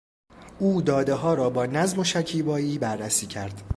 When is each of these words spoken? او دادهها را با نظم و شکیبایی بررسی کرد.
او 0.59 0.81
دادهها 0.81 1.33
را 1.33 1.49
با 1.49 1.65
نظم 1.65 1.99
و 1.99 2.03
شکیبایی 2.03 2.77
بررسی 2.77 3.27
کرد. 3.27 3.61